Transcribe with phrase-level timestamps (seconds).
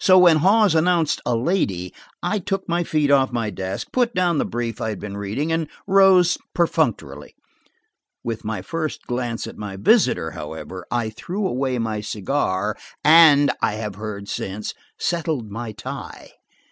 [0.03, 1.93] So when Hawes announced a lady,
[2.23, 5.51] I took my feet off my desk, put down the brief I had been reading,
[5.51, 7.35] and rose perfunctorily.
[8.23, 13.73] With my first glance at my visitor, however, I threw away my cigar, and I
[13.73, 16.31] have heard since, settled my tie.